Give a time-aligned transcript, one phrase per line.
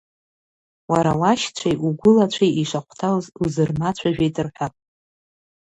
[0.91, 4.73] Уара уашьцәеи угәылацәеи ишахәҭаз узырмацәажәеит,— рҳәап.